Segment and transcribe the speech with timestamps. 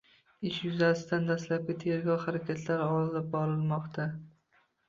[0.51, 4.09] Ish yuzasidan dastlabki tergov harakatlari olib borilmoqda.